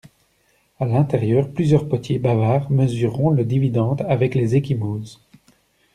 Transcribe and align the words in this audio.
À 0.79 0.85
l'intérieur, 0.85 1.51
plusieurs 1.53 1.87
potiers 1.87 2.17
bavards 2.17 2.71
mesureront 2.71 3.29
le 3.29 3.45
dividende 3.45 4.03
avec 4.09 4.33
les 4.33 4.55
ecchymoses. 4.55 5.21